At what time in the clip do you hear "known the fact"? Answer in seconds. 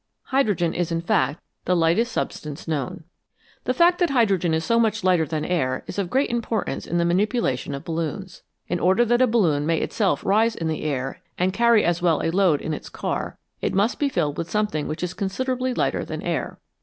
2.67-3.99